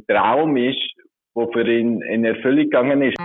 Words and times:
ein 0.00 0.06
Traum 0.06 0.56
ist, 0.56 0.94
der 1.36 1.48
für 1.52 1.68
ihn 1.68 2.02
in 2.02 2.24
Erfüllung 2.24 2.64
gegangen 2.64 3.02
ist. 3.02 3.16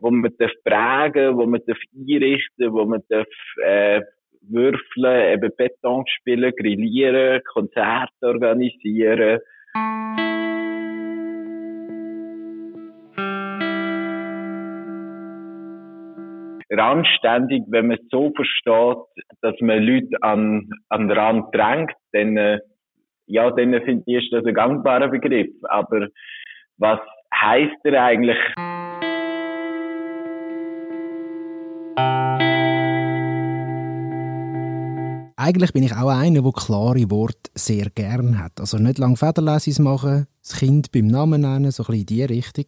Wo 0.00 0.10
man 0.10 0.32
darf 0.38 0.52
prägen, 0.64 1.36
wo 1.36 1.46
man 1.46 1.60
darf 1.66 1.78
einrichten, 1.94 2.72
wo 2.72 2.84
man 2.84 3.02
darf, 3.08 3.26
äh, 3.64 4.00
würfeln, 4.42 5.34
eben 5.34 5.50
Beton 5.56 6.04
spielen, 6.06 6.52
grillieren, 6.56 7.42
Konzerte 7.52 8.12
organisieren. 8.22 9.40
Randständig, 16.70 17.62
wenn 17.68 17.88
man 17.88 17.98
es 17.98 18.06
so 18.10 18.32
versteht, 18.34 18.98
dass 19.40 19.54
man 19.60 19.82
Leute 19.82 20.22
an, 20.22 20.68
an 20.88 21.08
den 21.08 21.18
Rand 21.18 21.54
drängt, 21.54 21.92
dann, 22.12 22.36
äh, 22.36 22.58
ja, 23.26 23.50
dann 23.50 23.72
finde 23.82 24.04
ich, 24.06 24.24
ist 24.24 24.32
das 24.32 24.44
ein 24.44 24.54
gangbarer 24.54 25.08
Begriff. 25.08 25.50
Aber 25.68 26.08
was 26.76 27.00
heißt 27.34 27.84
er 27.84 28.04
eigentlich? 28.04 28.38
Eigentlich 35.40 35.72
bin 35.72 35.84
ich 35.84 35.94
auch 35.94 36.10
einer, 36.10 36.42
der 36.42 36.52
klare 36.52 37.10
Worte 37.10 37.50
sehr 37.54 37.86
gern 37.94 38.42
hat. 38.42 38.60
Also 38.60 38.76
nicht 38.76 38.98
lang 38.98 39.16
Federlesis 39.16 39.78
machen, 39.78 40.26
das 40.42 40.58
Kind 40.58 40.92
beim 40.92 41.06
Namen 41.06 41.42
nennen, 41.42 41.70
so 41.70 41.84
ein 41.84 41.86
bisschen 41.86 42.00
in 42.00 42.06
diese 42.06 42.28
Richtung. 42.28 42.64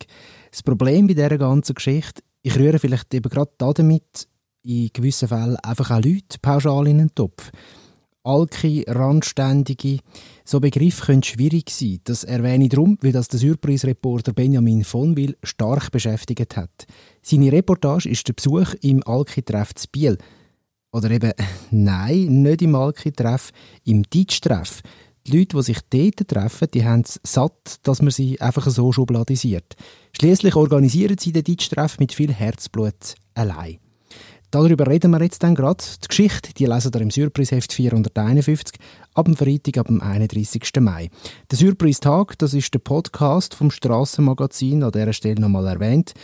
Das 0.51 0.63
Problem 0.63 1.07
bei 1.07 1.15
dieser 1.15 1.37
ganzen 1.37 1.75
Geschichte 1.75 2.23
ich 2.43 2.57
rühre 2.57 2.79
vielleicht 2.79 3.13
eben 3.15 3.29
gerade 3.29 3.53
damit 3.59 4.29
in 4.63 4.91
gewissen 4.93 5.29
Fällen 5.29 5.57
einfach 5.57 5.91
auch 5.91 6.03
Leute 6.03 6.39
pauschal 6.41 6.87
in 6.87 6.99
den 6.99 7.15
Topf. 7.15 7.51
Alki, 8.23 8.85
Randständige, 8.87 9.99
so 10.45 10.61
Begriffe 10.61 11.07
können 11.07 11.23
schwierig 11.23 11.71
sein. 11.71 12.01
Das 12.05 12.23
erwähne 12.23 12.65
ich 12.65 12.71
darum, 12.71 12.99
weil 13.01 13.13
das 13.13 13.29
der 13.29 13.41
Surprise-Reporter 13.41 14.35
Benjamin 14.35 14.85
von 14.85 15.17
Will 15.17 15.37
stark 15.43 15.91
beschäftigt 15.91 16.55
hat. 16.57 16.87
Seine 17.23 17.51
Reportage 17.51 18.11
ist 18.11 18.29
der 18.29 18.35
Besuch 18.35 18.75
im 18.83 19.03
Alki-Treff 19.07 19.75
zu 19.75 19.89
Biel. 19.91 20.19
Oder 20.93 21.11
eben, 21.11 21.33
nein, 21.71 22.43
nicht 22.43 22.61
im 22.61 22.75
Alki-Treff, 22.75 23.53
im 23.85 24.03
Ditsch-Treff. 24.03 24.83
Die 25.27 25.39
Leute, 25.39 25.57
die 25.57 25.63
sich 25.63 25.79
dort 25.91 26.29
treffen, 26.29 26.69
die 26.73 26.85
haben 26.85 27.03
es 27.03 27.21
satt, 27.23 27.81
dass 27.83 28.01
man 28.01 28.11
sie 28.11 28.41
einfach 28.41 28.67
so 28.69 28.93
schubladisiert. 28.93 29.77
Schließlich 30.17 30.55
organisieren 30.55 31.19
sie 31.19 31.33
den 31.33 31.45
Deutschtreff 31.45 31.99
mit 31.99 32.15
viel 32.15 32.33
Herzblut 32.33 33.15
allein. 33.35 33.79
Darüber 34.51 34.89
reden 34.89 35.13
wir 35.13 35.23
jetzt 35.23 35.45
dann 35.45 35.55
gerade. 35.55 35.85
Die 36.03 36.09
Geschichte, 36.09 36.53
die 36.55 36.67
lesen 36.67 36.91
ihr 36.93 37.01
im 37.03 37.11
Surprise-Heft 37.11 37.73
451 37.73 38.81
ab 39.15 39.27
dem 39.27 39.37
Freitag, 39.37 39.79
ab 39.79 39.87
dem 39.87 40.01
31. 40.01 40.63
Mai. 40.81 41.09
Der 41.51 41.59
Surprise-Tag, 41.59 42.37
das 42.39 42.55
ist 42.55 42.75
der 42.75 42.81
Podcast 42.81 43.55
vom 43.55 43.71
Strassenmagazin, 43.71 44.83
an 44.83 44.91
dieser 44.91 45.13
Stelle 45.13 45.41
nochmal 45.41 45.69
erwähnt 45.69 46.15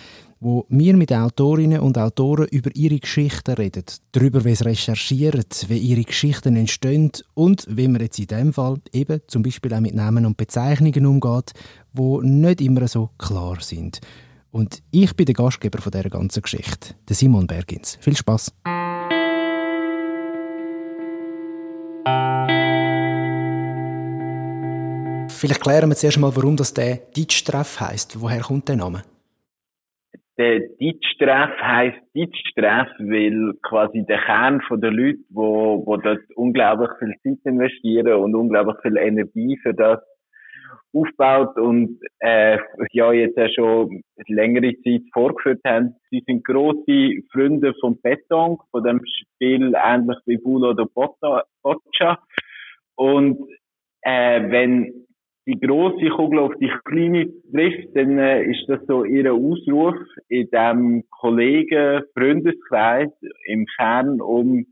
wo 0.41 0.67
wir 0.69 0.97
mit 0.97 1.13
Autorinnen 1.13 1.81
und 1.81 1.99
Autoren 1.99 2.47
über 2.51 2.71
ihre 2.75 2.99
Geschichten 2.99 3.55
reden, 3.55 3.85
darüber, 4.13 4.45
wie 4.45 4.55
sie 4.55 4.65
recherchieren, 4.65 5.45
wie 5.69 5.79
ihre 5.79 6.03
Geschichten 6.03 6.57
entstehen 6.57 7.13
und 7.35 7.67
wie 7.69 7.89
man 7.89 8.03
jetzt 8.03 8.19
in 8.19 8.27
dem 8.27 8.53
Fall 8.53 8.79
eben 8.93 9.21
zum 9.27 9.43
Beispiel 9.43 9.73
auch 9.75 9.81
mit 9.81 9.95
Namen 9.95 10.27
und 10.27 10.37
Bezeichnungen 10.37 11.07
umgeht, 11.07 11.53
wo 11.93 12.21
nicht 12.21 12.61
immer 12.61 12.87
so 12.89 13.11
klar 13.19 13.59
sind. 13.61 14.01
Und 14.51 14.83
ich 14.91 15.15
bin 15.17 15.27
der 15.27 15.35
Gastgeber 15.35 15.81
von 15.81 15.93
dieser 15.93 16.09
ganzen 16.09 16.43
Geschichte, 16.43 16.95
der 17.09 17.17
Simon 17.17 17.47
Bergins. 17.47 17.99
Viel 18.01 18.17
Spaß. 18.17 18.53
Vielleicht 25.29 25.61
klären 25.61 25.91
wir 25.91 25.97
zuerst 25.97 26.19
mal, 26.19 26.35
warum 26.35 26.57
das 26.57 26.73
der 26.73 26.97
Deutschtreff 27.15 27.81
heisst. 27.81 28.21
Woher 28.21 28.41
kommt 28.41 28.69
der 28.69 28.77
Name? 28.77 29.03
Der 30.39 30.61
Deutschtreff 30.61 31.51
heisst 31.61 32.03
Deutschtreff, 32.15 32.89
weil 32.99 33.55
quasi 33.63 34.05
der 34.07 34.19
Kern 34.19 34.61
von 34.63 34.81
der 34.81 34.91
Leute, 34.91 35.21
wo, 35.31 35.85
wo 35.87 35.97
dort 35.97 36.21
unglaublich 36.35 36.91
viel 36.99 37.15
Zeit 37.23 37.45
investieren 37.45 38.13
und 38.23 38.35
unglaublich 38.35 38.77
viel 38.83 38.99
Energie 38.99 39.59
für 39.63 39.73
das 39.73 40.01
aufbaut 40.93 41.57
und 41.57 41.99
äh, 42.21 42.59
ja 42.93 43.13
jetzt 43.13 43.39
auch 43.39 43.49
schon 43.55 44.03
längere 44.27 44.75
Zeit 44.83 45.03
vorgeführt 45.13 45.61
haben. 45.67 45.97
Sie 46.11 46.23
sind 46.27 46.45
große 46.45 47.23
Freunde 47.33 47.75
vom 47.81 47.99
Beton, 48.01 48.59
von 48.71 48.85
dem 48.85 49.01
Spiel 49.05 49.75
ähnlich 49.75 50.19
wie 50.27 50.39
Bulo 50.39 50.71
oder 50.71 50.87
Boccia. 50.87 52.19
Und 52.95 53.39
äh, 54.03 54.51
wenn 54.51 55.06
die 55.47 55.59
große 55.61 56.09
Kugel 56.11 56.41
auf 56.41 56.53
die 56.61 56.71
kleine 56.85 57.31
trifft, 57.53 57.95
dann 57.95 58.19
äh, 58.19 58.43
ist 58.45 58.69
das 58.69 58.81
so 58.87 59.05
ihr 59.05 59.33
Ausruf 59.33 59.95
in 60.29 60.51
dem 60.51 61.05
Kollegen-Freundeskreis 61.11 63.11
im 63.47 63.65
Kern 63.77 64.21
um 64.21 64.67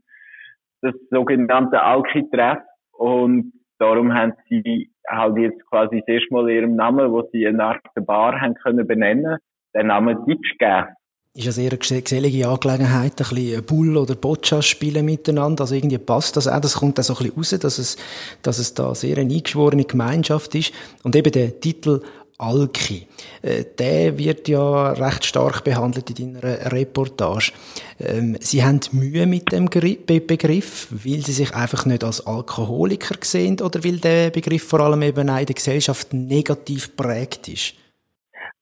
das 0.81 0.93
sogenannte 1.09 1.81
Alki-Treff. 1.81 2.59
Und 2.91 3.53
darum 3.79 4.13
haben 4.13 4.33
sie 4.49 4.91
halt 5.07 5.37
jetzt 5.37 5.65
quasi 5.69 5.99
das 5.99 6.07
erste 6.07 6.33
Mal 6.33 6.49
ihrem 6.49 6.75
Namen, 6.75 7.09
wo 7.11 7.21
sie 7.31 7.47
eine 7.47 7.63
Art 7.63 7.81
Bar 8.05 8.41
haben 8.41 8.55
können 8.55 8.85
benennen, 8.85 9.37
den 9.73 9.87
Namen 9.87 10.25
Ditch 10.25 10.57
gegeben 10.57 10.89
ist 11.35 11.43
eine 11.45 11.51
sehr 11.51 11.77
gesellige 11.77 12.47
Angelegenheit, 12.47 13.21
ein 13.21 13.27
bisschen 13.27 13.63
Bull 13.63 13.97
oder 13.97 14.15
Boccia 14.15 14.61
spielen 14.61 15.05
miteinander, 15.05 15.63
also 15.63 15.75
irgendwie 15.75 15.97
passt 15.97 16.37
das 16.37 16.47
auch, 16.47 16.61
das 16.61 16.75
kommt 16.75 16.99
auch 16.99 17.03
so 17.03 17.13
ein 17.13 17.29
bisschen 17.29 17.35
raus, 17.35 17.59
dass 17.59 17.77
es, 17.77 17.97
dass 18.41 18.57
es 18.57 18.73
da 18.73 18.95
sehr 18.95 19.17
eine 19.17 19.33
eingeschworene 19.33 19.83
Gemeinschaft 19.83 20.55
ist 20.55 20.71
und 21.03 21.15
eben 21.15 21.31
der 21.31 21.59
Titel 21.59 22.01
Alki, 22.37 23.07
äh, 23.41 23.63
der 23.77 24.17
wird 24.17 24.47
ja 24.47 24.91
recht 24.91 25.23
stark 25.23 25.63
behandelt 25.63 26.19
in 26.19 26.33
deiner 26.33 26.71
Reportage. 26.71 27.53
Ähm, 27.99 28.37
sie 28.41 28.63
haben 28.63 28.81
Mühe 28.91 29.25
mit 29.25 29.53
dem 29.53 29.67
Begriff, 29.67 30.89
weil 30.91 31.25
sie 31.25 31.31
sich 31.31 31.55
einfach 31.55 31.85
nicht 31.85 32.03
als 32.03 32.27
Alkoholiker 32.27 33.15
sehen 33.21 33.61
oder 33.61 33.83
weil 33.85 33.99
der 33.99 34.31
Begriff 34.31 34.67
vor 34.67 34.81
allem 34.81 35.01
eben 35.03 35.29
auch 35.29 35.39
in 35.39 35.45
der 35.45 35.55
Gesellschaft 35.55 36.13
negativ 36.13 36.97
prägt 36.97 37.47
ist? 37.47 37.73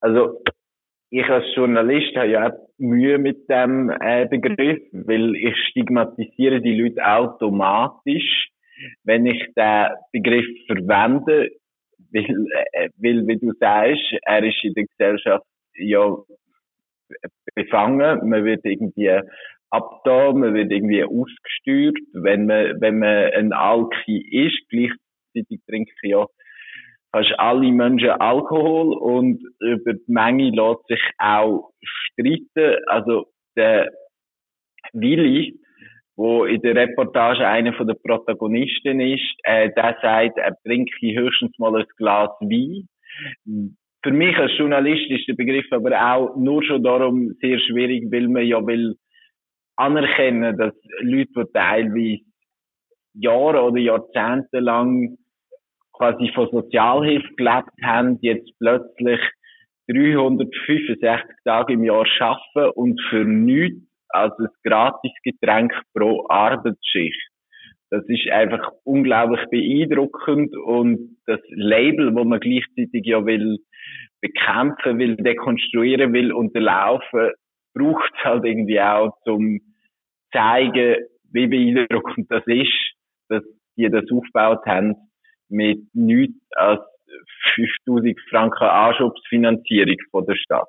Also 0.01 0.39
ich 1.13 1.29
als 1.29 1.45
Journalist 1.53 2.15
habe 2.15 2.29
ja 2.29 2.47
auch 2.47 2.69
Mühe 2.79 3.19
mit 3.19 3.47
dem 3.47 3.91
äh, 3.91 4.25
Begriff, 4.25 4.81
weil 4.93 5.35
ich 5.35 5.55
stigmatisiere 5.69 6.59
die 6.59 6.81
Leute 6.81 7.05
automatisch, 7.05 8.49
wenn 9.03 9.27
ich 9.27 9.39
den 9.55 9.89
Begriff 10.11 10.47
verwende, 10.65 11.51
weil, 12.11 12.47
äh, 12.71 12.89
weil 12.97 13.27
wie 13.27 13.37
du 13.37 13.51
sagst, 13.59 14.01
er 14.23 14.43
ist 14.43 14.63
in 14.63 14.73
der 14.73 14.85
Gesellschaft 14.85 15.45
ja 15.75 16.15
befangen, 17.53 18.27
man 18.27 18.43
wird 18.43 18.65
irgendwie 18.65 19.19
abda, 19.69 20.33
man 20.33 20.55
wird 20.55 20.71
irgendwie 20.71 21.03
ausgesteuert, 21.03 21.97
wenn 22.13 22.47
man, 22.47 22.81
wenn 22.81 22.97
man 22.97 23.31
ein 23.33 23.53
Alki 23.53 24.47
ist, 24.47 24.67
gleichzeitig 24.69 25.61
trinke 25.67 25.91
ich 26.01 26.09
ja 26.09 26.25
fast 27.13 27.31
alle 27.37 27.71
Menschen 27.71 28.09
Alkohol 28.09 28.97
und 28.97 29.39
über 29.59 29.93
die 29.93 30.11
Menge 30.11 30.49
lässt 30.49 30.87
sich 30.87 31.01
auch 31.19 31.71
streiten. 31.81 32.77
Also 32.87 33.27
der 33.55 33.89
Willi, 34.93 35.59
wo 36.15 36.45
in 36.45 36.61
der 36.61 36.75
Reportage 36.75 37.47
einer 37.47 37.73
von 37.73 37.87
den 37.87 38.01
Protagonisten 38.01 38.99
ist, 38.99 39.35
äh, 39.43 39.69
der 39.75 39.97
sagt, 40.01 40.37
er 40.37 40.55
trinke 40.65 40.91
höchstens 41.15 41.57
mal 41.59 41.75
ein 41.75 41.85
Glas 41.97 42.31
Wein. 42.41 42.87
Für 44.03 44.11
mich 44.11 44.35
als 44.37 44.57
Journalist 44.57 45.09
ist 45.09 45.27
der 45.27 45.35
Begriff 45.35 45.65
aber 45.71 45.91
auch 45.91 46.35
nur 46.35 46.63
schon 46.63 46.83
darum 46.83 47.33
sehr 47.39 47.59
schwierig, 47.59 48.11
weil 48.11 48.27
man 48.27 48.45
ja 48.45 48.65
will 48.65 48.95
anerkennen, 49.75 50.57
dass 50.57 50.73
Leute, 51.01 51.29
die 51.35 51.53
teilweise 51.53 52.19
Jahre 53.13 53.61
oder 53.61 53.79
Jahrzehnte 53.79 54.59
lang 54.59 55.17
quasi 55.93 56.31
von 56.33 56.49
Sozialhilfe 56.49 57.33
gelebt 57.35 57.71
haben, 57.83 58.17
jetzt 58.21 58.51
plötzlich 58.59 59.19
365 59.87 61.35
Tage 61.45 61.73
im 61.73 61.83
Jahr 61.83 62.05
arbeiten 62.19 62.71
und 62.75 63.01
für 63.09 63.23
nichts 63.25 63.81
als 64.09 64.37
ein 64.39 64.47
Gratisgetränk 64.63 65.73
pro 65.93 66.25
Arbeitsschicht. 66.29 67.29
Das 67.89 68.03
ist 68.07 68.27
einfach 68.31 68.71
unglaublich 68.83 69.45
beeindruckend 69.51 70.55
und 70.57 71.17
das 71.27 71.39
Label, 71.49 72.15
wo 72.15 72.23
man 72.23 72.39
gleichzeitig 72.39 73.05
ja 73.05 73.25
will 73.25 73.59
bekämpfen 74.21 74.99
will, 74.99 75.15
dekonstruieren 75.17 76.13
will, 76.13 76.31
unterlaufen, 76.31 77.31
braucht 77.75 78.11
es 78.15 78.23
halt 78.23 78.45
irgendwie 78.45 78.81
auch 78.81 79.11
zum 79.25 79.59
zeigen, 80.31 81.05
wie 81.31 81.47
beeindruckend 81.47 82.31
das 82.31 82.43
ist, 82.47 82.93
dass 83.29 83.43
die 83.75 83.89
das 83.89 84.05
aufgebaut 84.11 84.65
haben 84.65 84.95
mit 85.53 85.79
nichts 85.93 86.35
als 86.55 86.81
5000 87.55 88.19
Franken 88.29 88.63
Anschubsfinanzierung 88.63 89.97
von 90.11 90.25
der 90.25 90.35
Stadt. 90.35 90.67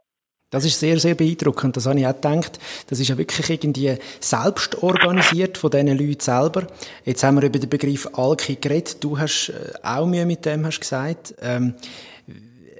Das 0.51 0.65
ist 0.65 0.79
sehr, 0.79 0.99
sehr 0.99 1.17
beeindruckend. 1.17 1.77
Das 1.77 1.89
habe 1.89 1.99
ich 1.99 2.07
auch 2.07 2.15
gedacht. 2.15 2.61
Das 2.89 3.01
ist 3.01 3.09
ja 3.09 3.19
wirklich 3.19 3.51
irgendwie 3.51 3.97
selbst 4.21 4.81
organisiert 4.85 5.59
von 5.59 5.71
diesen 5.71 5.89
Leuten 5.89 6.21
selber. 6.21 6.69
Jetzt 7.05 7.25
haben 7.25 7.41
wir 7.41 7.49
über 7.49 7.59
den 7.59 7.69
Begriff 7.69 8.07
Alki 8.17 8.57
geredet. 8.61 9.03
Du 9.03 9.19
hast 9.19 9.49
äh, 9.49 9.73
auch 9.83 10.07
Mühe 10.07 10.25
mit 10.25 10.47
dem, 10.47 10.65
hast 10.65 10.79
gesagt. 10.79 11.35
Ähm, 11.43 11.75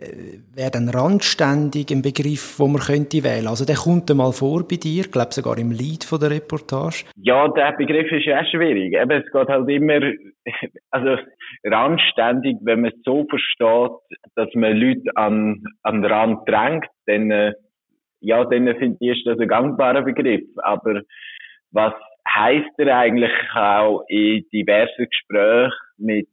äh, 0.05 0.39
wäre 0.55 0.71
dann 0.71 0.89
randständig 0.89 1.91
ein 1.91 2.03
Begriff, 2.03 2.61
wo 2.61 2.69
man 2.69 2.81
könnte 2.81 3.25
wählen. 3.25 3.49
Also 3.49 3.65
der 3.65 3.77
kommt 3.77 4.09
einmal 4.09 4.33
vor 4.33 4.63
bei 4.69 4.77
dir, 4.77 5.01
ich 5.01 5.11
glaube 5.11 5.33
sogar 5.33 5.59
im 5.59 5.73
Lied 5.73 6.05
von 6.05 6.21
der 6.21 6.31
Reportage. 6.31 7.05
Ja, 7.17 7.49
der 7.49 7.73
Begriff 7.73 8.11
ist 8.13 8.27
ja 8.27 8.45
schwierig. 8.45 8.95
Eben, 8.95 9.11
es 9.11 9.33
geht 9.33 9.49
halt 9.49 9.69
immer, 9.69 10.01
also 10.91 11.17
randständig, 11.65 12.57
wenn 12.63 12.83
man 12.83 12.93
es 12.93 13.03
so 13.05 13.27
versteht, 13.29 13.93
dass 14.37 14.49
man 14.55 14.77
Leute 14.77 15.11
an, 15.17 15.65
an 15.83 16.03
den 16.03 16.13
Rand 16.13 16.49
drängt, 16.49 16.87
dann 17.07 17.31
äh, 17.31 17.53
ja, 18.21 18.45
dann 18.45 18.67
finde 18.77 18.97
ich, 19.01 19.23
das 19.25 19.39
ein 19.39 19.49
gangbarer 19.49 20.03
Begriff. 20.03 20.47
Aber 20.57 21.03
was 21.73 21.93
heißt 22.29 22.79
er 22.79 22.97
eigentlich 22.97 23.33
auch 23.55 24.03
in 24.09 24.45
diversen 24.53 25.07
Gesprächen 25.07 25.73
mit 25.99 26.29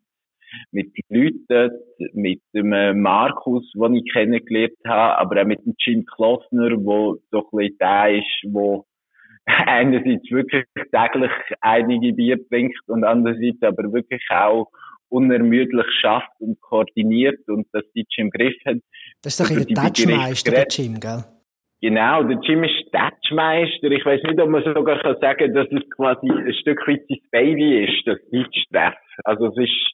mit 0.71 0.91
Leuten, 1.09 1.71
mit 2.13 2.41
dem 2.53 3.01
Markus, 3.01 3.71
den 3.73 3.95
ich 3.95 4.11
kennengelernt 4.11 4.73
habe, 4.85 5.17
aber 5.17 5.41
auch 5.41 5.45
mit 5.45 5.65
dem 5.65 5.75
Jim 5.79 6.05
Klossner, 6.05 6.71
wo 6.83 7.17
so 7.31 7.39
ein 7.39 7.57
bisschen 7.57 7.77
der 7.79 8.17
ist, 8.17 8.53
wo 8.53 8.85
einerseits 9.45 10.29
wirklich 10.31 10.65
täglich 10.91 11.31
einige 11.61 12.13
Bier 12.13 12.37
trinkt 12.49 12.77
und 12.87 13.03
andererseits 13.03 13.61
aber 13.61 13.91
wirklich 13.91 14.23
auch 14.29 14.67
unermüdlich 15.09 15.85
schafft 15.99 16.31
und 16.39 16.59
koordiniert 16.61 17.39
und 17.47 17.67
das 17.73 17.83
die 17.93 18.05
im 18.17 18.29
Griff 18.29 18.55
hat. 18.65 18.77
Das 19.21 19.39
ist 19.39 19.51
doch 19.51 19.55
ein 19.55 19.67
Touchmeister, 19.67 20.51
der 20.51 20.67
Jim, 20.69 20.99
gell? 20.99 21.23
Genau, 21.81 22.23
der 22.23 22.39
Jim 22.43 22.63
ist 22.63 22.91
Touchmeister. 22.91 23.91
Ich 23.91 24.05
weiß 24.05 24.21
nicht, 24.23 24.39
ob 24.39 24.49
man 24.49 24.63
sogar 24.63 25.01
kann 25.01 25.15
sagen 25.19 25.53
dass 25.53 25.67
es 25.71 25.89
quasi 25.95 26.29
ein 26.29 26.53
Stück 26.53 26.87
weit 26.87 27.01
sein 27.09 27.19
Baby 27.31 27.85
ist, 27.85 28.07
das 28.07 28.19
Deutsch-Treff. 28.31 28.95
Also 29.25 29.47
es 29.47 29.57
ist, 29.57 29.91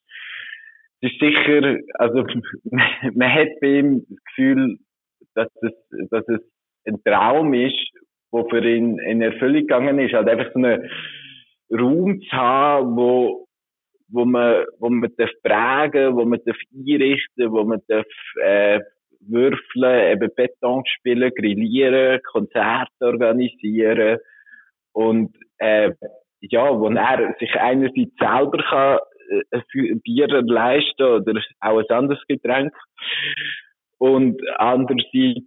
es 1.02 1.12
ist 1.12 1.20
sicher, 1.20 1.78
also 1.96 2.24
man 3.16 3.34
hat 3.34 3.48
bei 3.62 3.80
ihm 3.80 4.06
das 4.08 4.18
Gefühl, 4.26 4.78
dass 5.34 5.50
es, 5.62 5.72
dass 6.12 6.28
es 6.28 6.42
ein 6.86 7.02
Traum 7.04 7.54
ist, 7.54 7.92
wo 8.32 8.48
für 8.50 8.64
ihn 8.64 9.00
in 9.00 9.22
Erfüllung 9.22 9.62
gegangen 9.62 10.00
ist, 10.00 10.14
halt 10.14 10.30
einfach 10.30 10.52
so 10.54 10.60
einen 10.60 10.90
Raum 11.72 12.22
zu 12.22 12.32
haben, 12.32 12.96
wo 12.96 13.48
wo 14.10 14.26
man, 14.26 14.66
wo 14.80 14.90
man 14.90 15.12
darf 15.18 15.30
prägen, 15.44 16.16
wo 16.16 16.26
man 16.26 16.40
darf 16.46 16.58
einrichten, 16.74 17.52
wo 17.52 17.64
man 17.64 17.82
darf, 17.88 18.06
äh, 18.42 18.80
würfeln, 19.22 20.12
eben 20.14 20.32
Beton 20.36 20.84
spielen, 20.86 21.32
grillieren, 21.36 22.22
Konzerte 22.32 22.90
organisieren. 23.02 24.20
Und 24.94 25.36
äh, 25.58 25.92
ja, 26.42 26.80
wo 26.80 26.90
er 26.90 27.36
sich 27.40 27.54
einerseits 27.56 28.16
selber 28.20 28.64
kann 28.70 29.00
äh, 29.52 29.62
ein 29.92 30.02
Bier 30.02 30.28
leisten 30.28 31.04
oder 31.04 31.42
auch 31.60 31.80
ein 31.80 31.90
anderes 31.90 32.24
Getränk. 32.28 32.74
Und 33.98 34.40
andererseits 34.58 35.42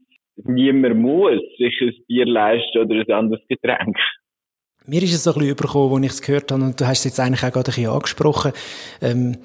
niemand 0.47 0.97
muss 0.97 1.41
sich 1.59 1.75
ein 1.81 1.95
Bier 2.07 2.27
leisten 2.27 2.79
oder 2.79 2.95
ein 2.95 3.11
anderes 3.13 3.43
Getränk. 3.49 3.97
Mir 4.87 5.03
ist 5.03 5.15
es 5.15 5.25
so 5.25 5.31
ein 5.31 5.35
bisschen 5.35 5.51
übergekommen, 5.53 6.05
als 6.05 6.05
ich 6.05 6.21
es 6.21 6.23
gehört 6.27 6.51
habe, 6.51 6.65
und 6.65 6.81
du 6.81 6.87
hast 6.87 7.01
es 7.01 7.05
jetzt 7.05 7.21
eigentlich 7.21 7.45
auch 7.45 7.53
gerade 7.53 7.71
ein 7.71 7.75
bisschen 7.75 7.91
angesprochen. 7.91 8.53
Ähm, 9.03 9.37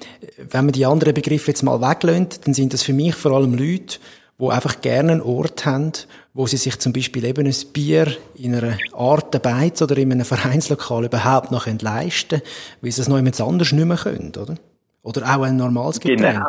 wenn 0.50 0.64
man 0.64 0.72
die 0.72 0.86
anderen 0.86 1.14
Begriffe 1.14 1.50
jetzt 1.50 1.62
mal 1.62 1.80
weglönt, 1.80 2.46
dann 2.46 2.54
sind 2.54 2.72
das 2.72 2.82
für 2.82 2.92
mich 2.92 3.14
vor 3.14 3.32
allem 3.32 3.52
Leute, 3.52 3.98
die 4.38 4.48
einfach 4.48 4.80
gerne 4.80 5.12
einen 5.12 5.20
Ort 5.20 5.64
haben, 5.64 5.92
wo 6.34 6.46
sie 6.46 6.56
sich 6.56 6.78
zum 6.78 6.92
Beispiel 6.92 7.24
eben 7.24 7.46
ein 7.46 7.54
Bier 7.72 8.08
in 8.36 8.54
einer 8.54 8.76
Art 8.94 9.42
Beiz 9.42 9.80
oder 9.80 9.96
in 9.96 10.12
einem 10.12 10.24
Vereinslokal 10.24 11.04
überhaupt 11.04 11.50
noch 11.50 11.66
leisten 11.66 12.40
können, 12.40 12.42
weil 12.82 12.90
sie 12.90 13.00
es 13.00 13.08
noch 13.08 13.16
jemand 13.16 13.40
anders 13.40 13.72
nicht 13.72 13.84
mehr 13.84 13.96
können, 13.96 14.32
oder? 14.40 14.54
Oder 15.02 15.22
auch 15.22 15.42
ein 15.42 15.56
normales 15.56 16.00
Getränk. 16.00 16.20
Genau, 16.20 16.48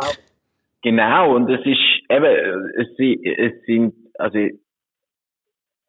genau. 0.82 1.36
und 1.36 1.50
es 1.50 1.66
ist 1.66 1.80
eben, 2.10 2.72
es, 2.80 2.88
es 2.98 3.66
sind, 3.66 3.94
also 4.18 4.38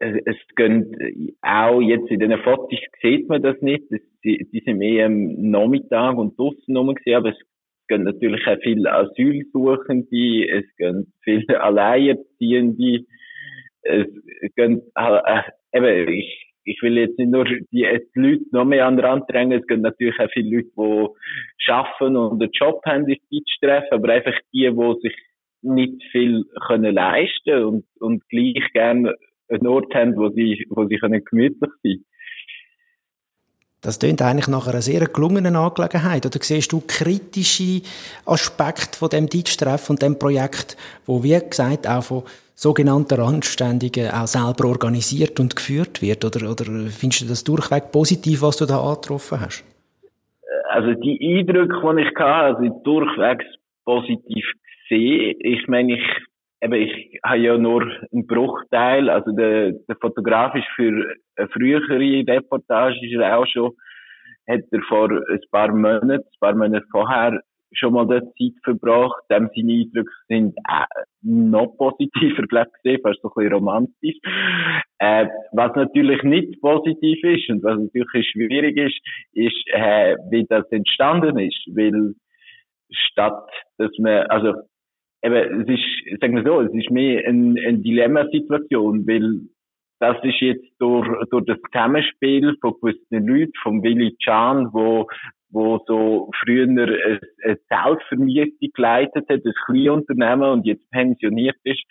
es, 0.00 0.36
gehen 0.56 1.36
auch 1.42 1.80
jetzt 1.80 2.10
in 2.10 2.20
den 2.20 2.38
Fotos 2.38 2.78
sieht 3.02 3.28
man 3.28 3.42
das 3.42 3.60
nicht, 3.60 3.84
das, 3.90 4.00
die, 4.24 4.48
die 4.52 4.60
sind 4.60 4.78
mehr 4.78 5.06
am 5.06 5.50
Nachmittag 5.50 6.16
und 6.16 6.38
draussen 6.38 6.76
rum 6.76 6.94
gesehen, 6.94 7.16
aber 7.16 7.30
es 7.30 7.40
gehen 7.88 8.04
natürlich 8.04 8.46
auch 8.46 8.58
viele 8.62 8.92
Asylsuchende, 8.92 10.48
es 10.48 10.64
gehen 10.76 11.12
viele 11.22 11.60
Alleinerziehende, 11.62 13.04
es 13.82 14.06
gehen, 14.54 14.82
äh, 14.94 15.42
eben, 15.72 16.08
ich, 16.12 16.44
ich 16.64 16.82
will 16.82 16.98
jetzt 16.98 17.18
nicht 17.18 17.30
nur 17.30 17.44
die, 17.44 17.66
die 17.72 17.84
Leute 18.14 18.44
noch 18.52 18.66
mehr 18.66 18.86
an 18.86 18.96
den 18.96 19.04
Rand 19.04 19.24
drängen, 19.28 19.58
es 19.58 19.66
gehen 19.66 19.80
natürlich 19.80 20.18
auch 20.20 20.30
viele 20.32 20.56
Leute, 20.56 21.14
die 21.66 21.72
arbeiten 21.72 22.16
und 22.16 22.42
einen 22.42 22.52
Job 22.52 22.82
haben, 22.86 23.06
die 23.06 23.20
zu 23.30 23.60
treffen, 23.60 23.92
aber 23.92 24.12
einfach 24.12 24.38
die, 24.52 24.70
die 24.70 25.00
sich 25.00 25.16
nicht 25.74 26.02
viel 26.10 26.44
können 26.66 26.94
leisten 26.94 27.64
und, 27.64 27.84
und 28.00 28.28
gleich 28.28 28.64
gerne 28.72 29.14
einen 29.48 29.66
Ort 29.66 29.94
haben, 29.94 30.16
wo 30.16 30.28
sie, 30.30 30.66
wo 30.70 30.86
sie 30.86 30.96
können 30.96 31.24
gemütlich 31.24 31.70
sein 31.82 31.92
können. 31.92 32.04
Das 33.80 34.00
klingt 34.00 34.20
eigentlich 34.22 34.48
nach 34.48 34.66
einer 34.66 34.82
sehr 34.82 35.06
gelungenen 35.06 35.54
Angelegenheit. 35.54 36.26
Oder 36.26 36.38
siehst 36.40 36.72
du 36.72 36.82
kritische 36.84 37.82
Aspekte 38.26 38.98
von 38.98 39.08
dem 39.08 39.28
Deutschtreff 39.28 39.88
und 39.88 40.02
dem 40.02 40.18
Projekt, 40.18 40.76
wo, 41.06 41.22
wie 41.22 41.38
gesagt, 41.38 41.88
auch 41.88 42.02
von 42.02 42.22
sogenannten 42.56 43.20
Randständigen 43.20 44.10
auch 44.10 44.26
selber 44.26 44.68
organisiert 44.68 45.38
und 45.38 45.54
geführt 45.54 46.02
wird? 46.02 46.24
Oder, 46.24 46.50
oder 46.50 46.64
findest 46.90 47.22
du 47.22 47.26
das 47.26 47.44
durchweg 47.44 47.92
positiv, 47.92 48.42
was 48.42 48.56
du 48.56 48.66
da 48.66 48.80
angetroffen 48.80 49.40
hast? 49.40 49.64
Also 50.70 50.94
die 50.94 51.38
Eindrücke, 51.38 51.80
die 51.94 52.02
ich 52.02 52.14
hatte, 52.16 52.58
also 52.58 52.82
durchweg 52.82 53.44
positiv 53.84 54.44
gesehen. 54.88 55.36
Ich 55.40 55.66
meine, 55.68 55.94
ich 55.94 56.04
eben, 56.60 56.74
ich 56.74 57.20
habe 57.24 57.38
ja 57.38 57.58
nur 57.58 57.82
einen 58.12 58.26
Bruchteil, 58.26 59.10
also 59.10 59.32
der, 59.32 59.72
der 59.72 59.96
Fotograf 60.00 60.54
ist 60.54 60.66
für 60.74 61.14
eine 61.36 61.48
frühere 61.48 61.98
Reportage 62.26 62.98
ist 63.02 63.14
er 63.14 63.38
auch 63.38 63.46
schon, 63.46 63.72
hat 64.48 64.60
er 64.70 64.80
vor 64.88 65.10
ein 65.10 65.40
paar 65.50 65.72
Monaten, 65.72 66.12
ein 66.12 66.40
paar 66.40 66.54
Monate 66.54 66.86
vorher 66.90 67.40
schon 67.72 67.92
mal 67.92 68.06
dort 68.06 68.24
Zeit 68.38 68.54
verbracht. 68.64 69.22
Dem 69.30 69.50
seine 69.54 69.72
Eindrücke 69.72 70.10
sind 70.28 70.56
äh, 70.56 70.84
noch 71.22 71.76
positiver, 71.76 72.42
glaube 72.48 72.70
gesehen, 72.82 73.00
fast 73.02 73.20
so 73.20 73.28
ein 73.28 73.32
bisschen 73.36 73.52
romantisch. 73.52 74.16
Äh, 74.98 75.26
was 75.52 75.76
natürlich 75.76 76.22
nicht 76.22 76.60
positiv 76.62 77.22
ist 77.22 77.50
und 77.50 77.62
was 77.62 77.78
natürlich 77.78 78.30
schwierig 78.30 78.76
ist, 78.76 78.98
ist, 79.32 79.68
äh, 79.72 80.16
wie 80.30 80.46
das 80.48 80.64
entstanden 80.70 81.38
ist. 81.38 81.60
Weil 81.68 82.14
statt, 82.90 83.50
dass 83.76 83.90
man, 83.98 84.26
also 84.28 84.54
eben, 85.22 85.62
es 85.62 85.68
ist, 85.68 86.20
sagen 86.20 86.36
wir 86.36 86.44
so, 86.44 86.60
es 86.60 86.74
ist 86.74 86.90
mehr 86.90 87.26
eine, 87.26 87.60
eine 87.60 87.78
Dilemmasituation, 87.78 89.06
weil 89.06 89.40
das 90.00 90.16
ist 90.22 90.40
jetzt 90.40 90.68
durch, 90.78 91.08
durch 91.30 91.44
das 91.46 91.58
Zusammenspiel 91.72 92.56
von 92.60 92.74
gewissen 92.80 93.26
Leuten, 93.26 93.52
vom 93.62 93.82
Willi 93.82 94.16
Can, 94.24 94.72
wo, 94.72 95.08
wo 95.50 95.82
so 95.86 96.30
früher 96.40 96.68
eine, 96.68 97.20
eine 97.42 97.58
Selbstvermietung 97.68 98.68
geleitet 98.74 99.28
hat, 99.28 99.40
ein 99.44 99.52
Kleinunternehmen 99.66 100.50
und 100.50 100.66
jetzt 100.66 100.88
pensioniert 100.90 101.56
ist 101.64 101.82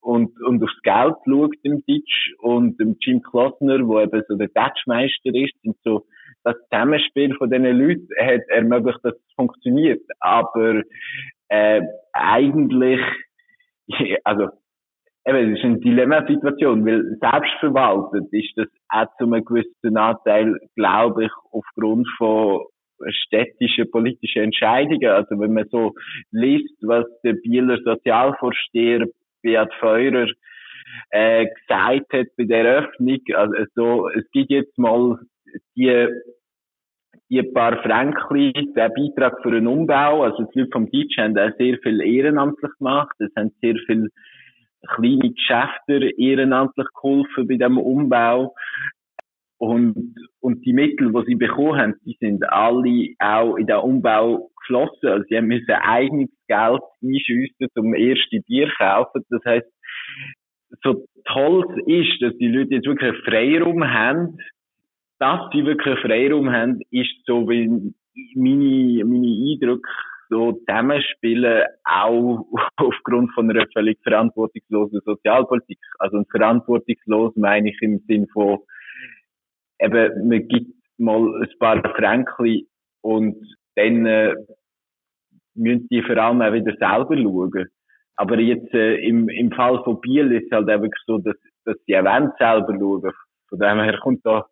und, 0.00 0.32
und 0.42 0.62
aufs 0.62 0.82
Geld 0.82 1.14
schaut 1.24 1.54
im 1.62 1.84
Deutsch 1.86 2.34
und 2.38 2.80
dem 2.80 2.96
Jim 3.00 3.22
Klossner, 3.22 3.86
wo 3.86 4.00
eben 4.00 4.22
so 4.26 4.36
der 4.36 4.52
Touchmeister 4.52 5.32
ist, 5.32 5.54
sind 5.62 5.76
so 5.84 6.04
das 6.44 6.56
Zusammenspiel 6.70 7.34
von 7.36 7.50
diesen 7.50 7.78
Leuten 7.78 8.08
hat 8.18 8.42
ermöglicht, 8.48 8.98
dass 9.04 9.14
es 9.14 9.34
funktioniert. 9.36 10.02
Aber 10.18 10.82
äh, 11.48 11.82
eigentlich, 12.12 13.00
also 14.24 14.48
eben, 15.26 15.52
es 15.52 15.58
ist 15.58 15.64
eine 15.64 15.80
Dilemmasituation, 15.80 16.84
weil 16.86 17.16
selbstverwaltet 17.20 18.32
ist 18.32 18.52
das 18.56 18.68
auch 18.88 19.06
zu 19.18 19.24
einem 19.24 19.44
gewissen 19.44 19.96
Anteil, 19.96 20.58
glaube 20.74 21.26
ich, 21.26 21.32
aufgrund 21.50 22.08
von 22.16 22.62
städtischen 23.08 23.90
politischen 23.90 24.44
Entscheidungen. 24.44 25.10
Also 25.10 25.38
wenn 25.38 25.52
man 25.52 25.66
so 25.70 25.94
liest, 26.30 26.74
was 26.82 27.04
der 27.22 27.34
Bieler 27.34 27.78
Sozialvorsteher 27.84 29.06
Beat 29.42 29.72
Feurer 29.80 30.28
äh, 31.10 31.46
gesagt 31.46 32.12
hat 32.12 32.26
bei 32.36 32.44
der 32.44 32.64
Eröffnung, 32.64 33.18
also 33.34 33.54
so, 33.74 34.08
es 34.10 34.30
gibt 34.30 34.50
jetzt 34.50 34.78
mal 34.78 35.18
die 35.76 36.08
die 37.32 37.42
paar 37.42 37.82
Fränkli, 37.82 38.52
der 38.76 38.90
Beitrag 38.90 39.40
für 39.42 39.48
einen 39.48 39.66
Umbau, 39.66 40.22
also 40.22 40.44
die 40.54 40.60
Leute 40.60 40.70
vom 40.70 40.90
Deutsch 40.90 41.16
haben 41.16 41.38
auch 41.38 41.56
sehr 41.56 41.78
viel 41.78 42.02
ehrenamtlich 42.02 42.72
gemacht, 42.78 43.16
es 43.20 43.30
haben 43.34 43.52
sehr 43.62 43.74
viele 43.86 44.08
kleine 44.86 45.32
Geschäfte 45.32 46.10
ehrenamtlich 46.18 46.86
geholfen 46.94 47.48
bei 47.48 47.56
dem 47.56 47.78
Umbau. 47.78 48.54
Und, 49.56 50.14
und 50.40 50.66
die 50.66 50.72
Mittel, 50.72 51.12
die 51.12 51.24
sie 51.26 51.34
bekommen 51.36 51.78
haben, 51.78 51.94
die 52.04 52.16
sind 52.20 52.44
alle 52.50 53.14
auch 53.20 53.56
in 53.56 53.66
den 53.66 53.76
Umbau 53.76 54.50
geflossen. 54.58 55.08
Also 55.08 55.24
sie 55.28 55.36
haben 55.36 55.46
müssen 55.46 55.70
eigenes 55.70 56.30
Geld 56.48 56.82
einschiessen, 57.02 57.68
zum 57.72 57.94
erste 57.94 58.40
Bier 58.40 58.70
kaufen. 58.76 59.24
Das 59.30 59.44
heißt, 59.44 59.66
so 60.82 61.06
toll 61.26 61.64
ist, 61.86 62.20
dass 62.20 62.36
die 62.38 62.48
Leute 62.48 62.74
jetzt 62.74 62.86
wirklich 62.86 63.12
einen 63.12 63.22
Freiraum 63.22 63.88
haben, 63.88 64.38
dass 65.22 65.38
sie 65.52 65.64
wirklich 65.64 65.96
Freiraum 66.00 66.50
haben, 66.50 66.80
ist 66.90 67.14
so 67.26 67.48
wie 67.48 67.68
meine, 68.34 69.04
meine 69.04 69.52
Eindrücke 69.52 69.88
so 70.28 70.52
zusammenspielen, 70.66 71.62
auch 71.84 72.44
aufgrund 72.76 73.32
von 73.32 73.48
einer 73.48 73.64
völlig 73.72 74.00
verantwortungslosen 74.02 75.00
Sozialpolitik. 75.04 75.78
Also 76.00 76.24
verantwortungslos 76.28 77.36
meine 77.36 77.70
ich 77.70 77.80
im 77.82 78.00
Sinn 78.08 78.26
von, 78.32 78.58
eben, 79.78 80.28
man 80.28 80.48
gibt 80.48 80.74
mal 80.98 81.40
ein 81.40 81.58
paar 81.60 81.80
Fränkli 81.94 82.66
und 83.02 83.36
dann 83.76 84.04
äh, 84.06 84.34
müssen 85.54 85.86
die 85.88 86.02
vor 86.02 86.16
allem 86.16 86.42
auch 86.42 86.52
wieder 86.52 86.74
selber 86.80 87.16
schauen. 87.16 87.68
Aber 88.16 88.40
jetzt 88.40 88.74
äh, 88.74 88.96
im, 89.06 89.28
im 89.28 89.52
Fall 89.52 89.84
von 89.84 90.00
Biel 90.00 90.32
ist 90.32 90.46
es 90.46 90.50
halt 90.50 90.68
einfach 90.68 90.90
so, 91.06 91.18
dass, 91.18 91.36
dass 91.64 91.76
die 91.86 91.92
Events 91.92 92.36
selber 92.38 92.74
schauen. 92.76 93.12
Von 93.48 93.58
dem 93.60 93.78
her 93.78 94.00
kommt 94.02 94.26
da 94.26 94.46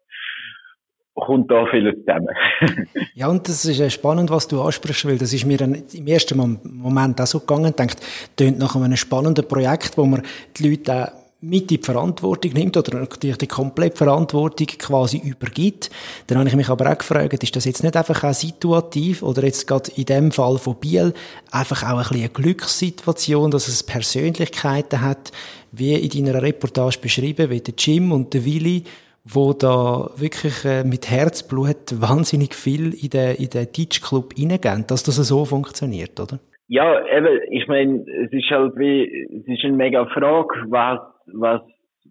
kommt 1.14 1.50
da 1.50 1.66
vieles 1.70 1.94
zusammen. 2.00 2.28
ja, 3.14 3.28
und 3.28 3.48
das 3.48 3.64
ist 3.64 3.80
äh, 3.80 3.90
spannend, 3.90 4.30
was 4.30 4.48
du 4.48 4.62
ansprichst, 4.62 5.06
weil 5.06 5.18
das 5.18 5.32
ist 5.32 5.44
mir 5.44 5.58
dann 5.58 5.82
im 5.92 6.06
ersten 6.06 6.58
Moment 6.62 7.20
auch 7.20 7.26
so 7.26 7.40
gegangen, 7.40 7.74
denkt, 7.76 7.98
tönt 8.36 8.58
nach 8.58 8.76
einem 8.76 8.96
spannenden 8.96 9.46
Projekt, 9.46 9.98
wo 9.98 10.06
man 10.06 10.22
die 10.56 10.70
Leute 10.70 10.94
auch 10.94 11.20
mit 11.42 11.62
in 11.70 11.78
die 11.78 11.78
Verantwortung 11.78 12.52
nimmt 12.52 12.76
oder 12.76 12.98
natürlich 12.98 13.38
die 13.38 13.46
komplette 13.46 13.96
Verantwortung 13.96 14.66
quasi 14.66 15.18
übergibt. 15.18 15.90
Dann 16.26 16.38
habe 16.38 16.48
ich 16.48 16.56
mich 16.56 16.68
aber 16.68 16.90
auch 16.90 16.98
gefragt, 16.98 17.42
ist 17.42 17.56
das 17.56 17.64
jetzt 17.64 17.82
nicht 17.82 17.96
einfach 17.96 18.22
auch 18.24 18.34
situativ 18.34 19.22
oder 19.22 19.44
jetzt 19.44 19.66
gerade 19.66 19.90
in 19.96 20.04
dem 20.04 20.32
Fall 20.32 20.58
von 20.58 20.76
Biel 20.76 21.14
einfach 21.50 21.82
auch 21.82 21.96
ein 21.96 21.98
bisschen 21.98 22.18
eine 22.18 22.28
Glückssituation, 22.28 23.50
dass 23.50 23.68
es 23.68 23.82
Persönlichkeiten 23.82 25.00
hat, 25.00 25.32
wie 25.72 25.94
in 25.94 26.26
deiner 26.26 26.42
Reportage 26.42 26.98
beschrieben, 27.00 27.48
wie 27.48 27.60
der 27.60 27.74
Jim 27.76 28.12
und 28.12 28.34
der 28.34 28.44
Willi, 28.44 28.84
wo 29.24 29.52
da 29.52 30.10
wirklich 30.16 30.64
äh, 30.64 30.84
mit 30.84 31.10
Herzblut 31.10 32.00
wahnsinnig 32.00 32.54
viel 32.54 32.94
in 32.94 33.10
den, 33.10 33.36
in 33.36 33.50
den 33.50 33.72
Teach-Club 33.72 34.34
reingehen, 34.38 34.84
dass 34.88 35.02
das 35.02 35.16
so 35.16 35.44
funktioniert, 35.44 36.18
oder? 36.18 36.38
Ja, 36.68 37.04
eben, 37.06 37.40
ich 37.50 37.66
meine, 37.66 38.04
es 38.24 38.32
ist 38.32 38.50
halt 38.50 38.76
wie, 38.76 39.04
es 39.38 39.46
ist 39.46 39.64
eine 39.64 39.76
mega 39.76 40.06
Frage, 40.06 40.66
was, 40.68 41.00
was 41.32 41.60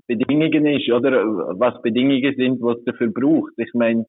Bedingungen 0.05 0.65
ist, 0.65 0.89
oder 0.91 1.11
was 1.57 1.81
Bedingungen 1.81 2.35
sind, 2.35 2.61
was 2.61 2.83
dafür 2.83 3.11
braucht. 3.11 3.53
Ich 3.57 3.73
meine, 3.73 4.05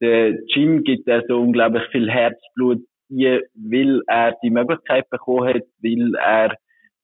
der 0.00 0.36
Jim 0.48 0.84
gibt 0.84 1.08
da 1.08 1.22
so 1.28 1.40
unglaublich 1.40 1.84
viel 1.92 2.10
Herzblut, 2.10 2.82
weil 3.08 4.02
er 4.06 4.34
die 4.42 4.50
Möglichkeit 4.50 5.08
bekommen 5.10 5.48
hat, 5.48 5.62
weil 5.82 6.14
er 6.16 6.56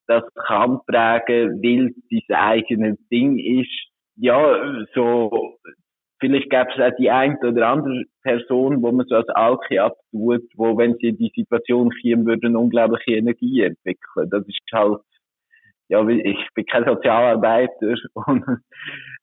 das 0.07 0.25
kann 0.47 0.81
prägen, 0.87 1.63
weil 1.63 1.95
es 2.11 2.25
sein 2.29 2.37
eigenes 2.37 2.99
Ding 3.09 3.39
ist 3.39 3.94
ja, 4.17 4.85
so, 4.95 5.59
vielleicht 6.21 6.51
gäbe 6.51 6.69
es 6.75 6.81
auch 6.81 6.97
die 6.97 7.11
eine 7.11 7.37
oder 7.43 7.69
andere 7.69 8.05
Person, 8.23 8.83
wo 8.83 8.93
man 8.93 9.07
so 9.07 9.17
als 9.17 9.29
Alki 9.31 9.79
abtut, 9.79 10.43
wo, 10.55 10.77
wenn 10.77 10.97
sie 10.97 11.09
in 11.09 11.19
die 11.19 11.33
Situation 11.35 11.91
kommen 11.91 12.27
würde, 12.27 12.47
eine 12.47 12.59
unglaubliche 12.59 13.19
Energie 13.19 13.63
entwickeln. 13.63 14.31
Das 14.31 14.47
ist 14.47 14.61
halt, 14.73 15.01
ja, 15.89 16.07
ich 16.09 16.49
bin 16.55 16.67
kein 16.67 16.85
Sozialarbeiter 16.85 17.95
und 18.15 18.45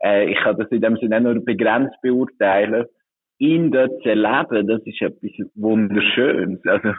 äh, 0.04 0.30
ich 0.32 0.38
kann 0.38 0.58
das 0.58 0.70
in 0.70 0.82
dem 0.82 0.98
Sinne 0.98 1.22
nur 1.22 1.44
begrenzt 1.44 1.96
beurteilen. 2.02 2.86
Ihn 3.40 3.72
dort 3.72 4.04
zu 4.04 4.10
erleben, 4.10 4.68
das 4.68 4.82
ist 4.86 5.02
etwas 5.02 5.32
Wunderschönes. 5.56 6.60
Also, 6.68 6.94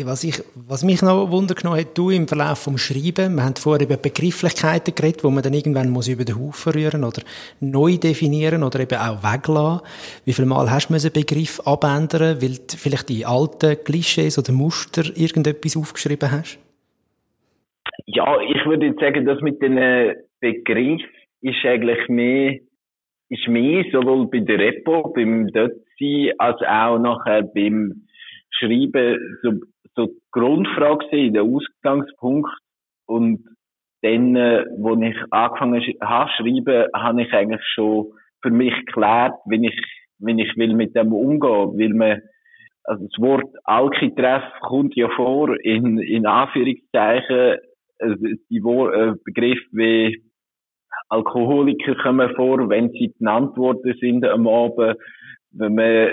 was, 0.00 0.24
ich, 0.24 0.42
was 0.54 0.84
mich 0.84 1.02
noch 1.02 1.30
Wunder 1.30 1.54
genommen 1.54 1.80
hat, 1.80 1.96
du 1.98 2.08
im 2.08 2.26
Verlauf 2.26 2.58
vom 2.64 2.78
Schreiben, 2.78 3.34
wir 3.34 3.44
haben 3.44 3.56
vorher 3.56 3.86
über 3.86 3.98
Begrifflichkeiten 3.98 4.94
geredet, 4.94 5.22
wo 5.22 5.30
man 5.30 5.42
dann 5.42 5.52
irgendwann 5.52 5.90
muss 5.90 6.08
über 6.08 6.24
den 6.24 6.38
Haufen 6.38 6.72
rühren 6.72 7.04
oder 7.04 7.22
neu 7.60 7.98
definieren 7.98 8.62
oder 8.62 8.80
eben 8.80 8.98
auch 8.98 9.22
weglassen. 9.22 9.86
Wie 10.24 10.32
viel 10.32 10.46
Mal 10.46 10.70
hast 10.70 10.88
du 10.88 10.94
einen 10.94 11.12
Begriff 11.12 11.60
abändern, 11.66 12.40
weil 12.40 12.56
du 12.56 12.76
vielleicht 12.76 13.10
die 13.10 13.26
alten 13.26 13.76
Klischees 13.84 14.38
oder 14.38 14.52
Muster 14.52 15.02
irgendetwas 15.14 15.76
aufgeschrieben 15.76 16.30
hast? 16.30 16.58
Ja, 18.06 18.40
ich 18.40 18.64
würde 18.64 18.86
jetzt 18.86 19.00
sagen, 19.00 19.26
dass 19.26 19.42
mit 19.42 19.60
den 19.60 20.14
Begriff 20.40 21.02
ist 21.42 21.64
eigentlich 21.64 22.08
mehr, 22.08 22.58
ist 23.28 23.46
mehr 23.46 23.84
sowohl 23.92 24.26
bei 24.28 24.40
der 24.40 24.58
Repo, 24.58 25.12
beim 25.14 25.48
Dotzi, 25.48 26.32
als 26.38 26.60
auch 26.62 26.98
nachher 26.98 27.42
beim 27.42 28.06
Schreiben 28.50 29.38
so 29.42 29.52
so 29.94 30.06
die 30.06 30.20
Grundfrage 30.30 31.06
gewesen, 31.06 31.34
der 31.34 31.42
Ausgangspunkt. 31.42 32.50
Und 33.06 33.44
dann, 34.02 34.36
äh, 34.36 34.64
wo 34.78 35.00
ich 35.00 35.16
angefangen 35.30 35.82
habe 36.00 36.30
zu 36.36 36.42
schreiben, 36.42 36.86
habe 36.94 37.22
ich 37.22 37.32
eigentlich 37.32 37.62
schon 37.74 38.12
für 38.42 38.50
mich 38.50 38.74
geklärt, 38.86 39.34
wenn 39.46 39.64
ich, 39.64 39.78
wenn 40.18 40.38
ich 40.38 40.56
will 40.56 40.74
mit 40.74 40.96
dem 40.96 41.12
umgehen, 41.12 41.78
will 41.78 41.94
man, 41.94 42.20
also 42.84 43.06
das 43.06 43.22
Wort 43.22 43.54
Alki-Treff 43.64 44.42
kommt 44.60 44.96
ja 44.96 45.08
vor 45.10 45.54
in, 45.64 45.98
in 45.98 46.26
Anführungszeichen, 46.26 47.58
also 47.98 48.26
die 48.50 48.64
Wor 48.64 48.92
äh, 48.92 49.14
Begriff 49.24 49.60
wie 49.70 50.22
Alkoholiker 51.08 51.94
kommen 51.96 52.34
vor, 52.34 52.68
wenn 52.68 52.90
sie 52.90 53.14
genannt 53.18 53.56
worden 53.56 53.94
sind 54.00 54.24
am 54.24 54.48
Abend, 54.48 54.96
wenn 55.52 55.74
man 55.74 56.08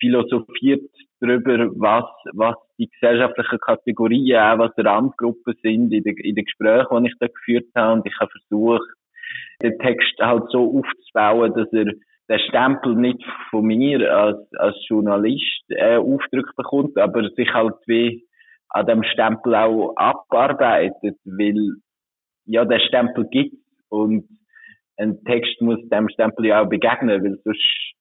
philosophiert 0.00 0.90
darüber, 1.26 1.70
was, 1.76 2.04
was 2.32 2.56
die 2.78 2.88
gesellschaftlichen 2.88 3.58
Kategorien, 3.58 4.38
auch 4.38 4.58
was 4.58 4.72
Randgruppen 4.76 5.54
sind 5.62 5.92
in 5.92 6.02
den, 6.02 6.16
in 6.16 6.34
den 6.34 6.44
Gesprächen, 6.44 7.04
die 7.04 7.10
ich 7.10 7.18
da 7.18 7.26
geführt 7.26 7.66
habe. 7.74 7.94
Und 7.94 8.06
ich 8.06 8.18
habe 8.18 8.30
versucht, 8.30 8.88
den 9.62 9.78
Text 9.78 10.18
halt 10.20 10.44
so 10.50 10.78
aufzubauen, 10.78 11.54
dass 11.54 11.72
er 11.72 11.92
den 12.28 12.40
Stempel 12.48 12.94
nicht 12.94 13.24
von 13.50 13.64
mir 13.64 14.12
als, 14.12 14.38
als 14.54 14.76
Journalist 14.88 15.64
äh, 15.68 15.96
aufgedrückt 15.96 16.56
bekommt, 16.56 16.98
aber 16.98 17.28
sich 17.30 17.52
halt 17.52 17.74
wie 17.86 18.24
an 18.70 18.86
dem 18.86 19.04
Stempel 19.04 19.54
auch 19.54 19.94
abarbeitet, 19.96 21.16
weil 21.24 21.76
ja, 22.46 22.64
der 22.64 22.80
Stempel 22.80 23.26
gibt 23.28 23.56
und 23.88 24.28
ein 24.96 25.22
Text 25.24 25.60
muss 25.60 25.78
dem 25.88 26.08
Stempel 26.08 26.46
ja 26.46 26.62
auch 26.62 26.68
begegnen, 26.68 27.22
weil 27.22 27.38
sonst 27.44 27.94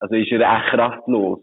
also 0.00 0.16
ist 0.16 0.30
er 0.32 0.40
echt 0.40 0.70
kraftlos. 0.70 1.40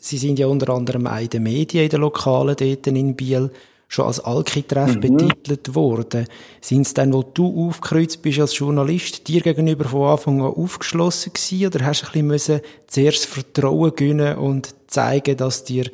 Sie 0.00 0.16
sind 0.16 0.38
ja 0.38 0.46
unter 0.46 0.72
anderem 0.72 1.06
auch 1.06 1.20
in 1.20 1.28
den 1.28 1.42
Medien, 1.42 1.84
in 1.84 1.90
den 1.90 2.00
Lokalen 2.00 2.56
dort 2.58 2.86
in 2.86 3.14
Biel, 3.14 3.50
schon 3.86 4.06
als 4.06 4.24
Alki-Treff 4.24 4.94
mhm. 4.94 5.00
betitelt 5.00 5.74
worden. 5.74 6.26
Sind 6.60 6.82
es 6.82 6.94
dann, 6.94 7.12
wo 7.12 7.22
du 7.22 7.68
aufgekreuzt 7.68 8.22
bist 8.22 8.40
als 8.40 8.56
Journalist, 8.56 9.28
dir 9.28 9.42
gegenüber 9.42 9.84
von 9.84 10.08
Anfang 10.08 10.40
an 10.40 10.46
aufgeschlossen 10.54 11.32
gewesen, 11.34 11.66
oder 11.66 11.84
hast 11.84 12.02
du 12.02 12.06
ein 12.06 12.12
bisschen 12.12 12.26
müssen 12.26 12.60
zuerst 12.86 13.26
Vertrauen 13.26 13.94
gewinnen 13.94 14.38
und 14.38 14.74
zeigen, 14.90 15.36
dass 15.36 15.64
dir 15.64 15.90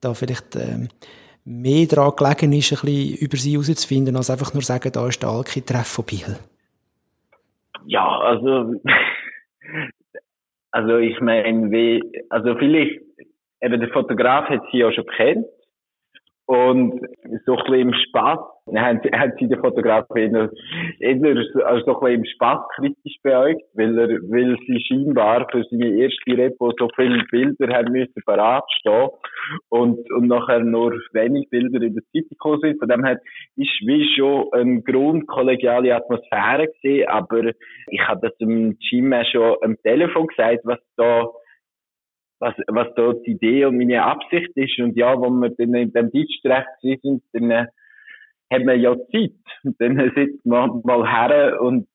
da 0.00 0.14
vielleicht 0.14 0.56
ähm, 0.56 0.88
mehr 1.44 1.86
daran 1.86 2.14
gelegen 2.16 2.52
ist, 2.52 2.72
ein 2.72 2.78
bisschen 2.80 3.16
über 3.16 3.36
sie 3.36 3.52
herauszufinden, 3.52 4.16
als 4.16 4.30
einfach 4.30 4.54
nur 4.54 4.62
sagen, 4.62 4.92
da 4.92 5.06
ist 5.06 5.22
der 5.22 5.30
Alki-Treff 5.30 5.88
von 5.88 6.04
Biel? 6.06 6.38
Ja, 7.84 8.06
also, 8.20 8.80
also 10.70 10.96
ich 10.96 11.20
meine, 11.20 11.70
wie, 11.70 12.00
also 12.30 12.54
vielleicht 12.54 13.00
eben 13.60 13.80
der 13.80 13.90
Fotograf 13.90 14.48
hat 14.48 14.62
sie 14.70 14.78
ja 14.78 14.92
schon 14.92 15.06
kennt. 15.16 15.46
Und 16.50 17.00
so 17.46 17.56
ein 17.56 17.62
bisschen 17.62 17.80
im 17.80 17.94
Spaß, 17.94 18.40
haben, 18.74 19.00
haben 19.14 19.32
sie 19.38 19.46
den 19.46 19.60
Fotograf 19.60 20.06
eher, 20.16 20.50
eher 20.98 21.36
also 21.64 21.84
so 21.84 22.00
ein 22.00 22.00
bisschen 22.00 22.14
im 22.14 22.24
Spaß 22.24 22.58
kritisch 22.74 23.16
beäugt, 23.22 23.62
weil 23.74 23.96
er, 23.96 24.08
weil 24.08 24.56
sie 24.66 24.80
scheinbar 24.80 25.46
für 25.52 25.62
seine 25.70 25.90
erste 25.90 26.36
Repo 26.36 26.72
so 26.76 26.88
viele 26.96 27.22
Bilder 27.30 27.72
haben 27.72 27.92
müssen 27.92 28.20
parat 28.26 28.64
stehen 28.80 29.10
und, 29.68 30.10
und 30.10 30.26
nachher 30.26 30.58
nur 30.58 30.92
wenig 31.12 31.48
Bilder 31.50 31.82
in 31.82 31.94
der 31.94 32.02
Zeitung 32.12 32.30
gekommen 32.30 32.60
sind. 32.62 32.78
Von 32.80 32.88
dem 32.88 33.04
her 33.04 33.20
ist 33.54 33.86
wie 33.86 34.12
schon 34.16 34.52
eine 34.52 34.82
grundkollegiale 34.82 35.94
Atmosphäre 35.94 36.66
gesehen, 36.66 37.08
aber 37.08 37.52
ich 37.90 38.00
habe 38.08 38.26
das 38.26 38.36
dem 38.38 38.76
Jim 38.80 39.14
schon 39.30 39.56
am 39.62 39.76
Telefon 39.84 40.26
gesagt, 40.26 40.62
was 40.64 40.80
da 40.96 41.28
was, 42.40 42.54
was 42.68 42.88
da 42.96 43.12
die 43.12 43.32
Idee 43.32 43.66
und 43.66 43.76
meine 43.76 44.02
Absicht 44.02 44.50
ist. 44.54 44.80
Und 44.80 44.96
ja, 44.96 45.14
wenn 45.20 45.40
wir 45.40 45.50
dann 45.50 45.74
in 45.74 45.92
dem 45.92 46.10
Deutschrecht 46.10 46.68
sind, 46.80 47.22
dann 47.32 47.50
äh, 47.50 47.66
hat 48.50 48.64
man 48.64 48.80
ja 48.80 48.96
Zeit. 49.12 49.32
Und 49.62 49.80
dann 49.80 50.12
sitzt 50.16 50.44
man 50.44 50.80
mal 50.84 51.06
her 51.06 51.60
und 51.60 51.86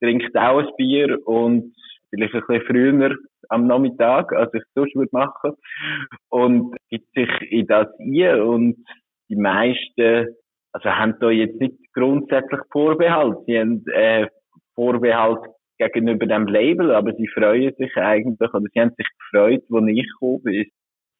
trinkt 0.00 0.36
auch 0.36 0.58
ein 0.58 0.68
Bier 0.76 1.18
und 1.26 1.74
vielleicht 2.10 2.34
ein 2.34 2.42
bisschen 2.46 2.66
früher 2.66 3.16
am 3.48 3.66
Nachmittag, 3.66 4.32
als 4.32 4.52
ich 4.54 4.62
sonst 4.74 4.94
würde 4.94 5.10
machen. 5.12 5.52
Und 6.28 6.76
gibt 6.90 7.12
sich 7.14 7.30
in 7.50 7.66
das 7.66 7.88
ein 7.98 8.40
und 8.42 8.84
die 9.30 9.36
meisten, 9.36 10.36
also 10.72 10.90
haben 10.90 11.16
da 11.20 11.30
jetzt 11.30 11.60
nicht 11.60 11.76
grundsätzlich 11.94 12.60
Vorbehalt. 12.70 13.38
Sie 13.46 13.58
haben 13.58 13.84
äh, 13.92 14.26
Vorbehalt 14.74 15.40
gegenüber 15.78 16.26
dem 16.26 16.46
Label, 16.46 16.94
aber 16.94 17.12
sie 17.14 17.28
freuen 17.28 17.72
sich 17.78 17.96
eigentlich, 17.96 18.52
oder 18.52 18.64
sie 18.72 18.80
haben 18.80 18.92
sich 18.96 19.06
gefreut, 19.18 19.62
als 19.70 19.84
ich 19.88 20.06
gekommen 20.12 20.42
bin. 20.42 20.66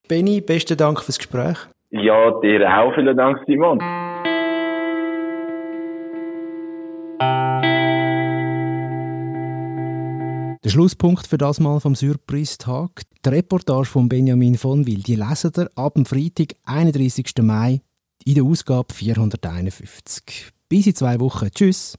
Benny, 0.07 0.41
besten 0.41 0.77
Dank 0.77 1.01
fürs 1.01 1.17
Gespräch. 1.17 1.57
Ja, 1.91 2.39
dir 2.41 2.67
auch. 2.67 2.93
Vielen 2.93 3.17
Dank, 3.17 3.39
Simon. 3.47 3.79
Der 10.63 10.69
Schlusspunkt 10.69 11.25
für 11.25 11.37
das 11.37 11.59
Mal 11.59 11.79
vom 11.79 11.95
Surprise-Tag. 11.95 13.01
Die 13.25 13.29
Reportage 13.29 13.85
von 13.85 14.07
Benjamin 14.07 14.55
von 14.55 14.85
Will, 14.85 15.01
die 15.01 15.15
lesen 15.15 15.51
ihr 15.57 15.69
ab 15.75 15.95
dem 15.95 16.05
Freitag, 16.05 16.53
31. 16.65 17.25
Mai, 17.41 17.81
in 18.25 18.35
der 18.35 18.43
Ausgabe 18.43 18.93
451. 18.93 20.51
Bis 20.67 20.85
in 20.85 20.95
zwei 20.95 21.19
Wochen. 21.19 21.49
Tschüss. 21.49 21.97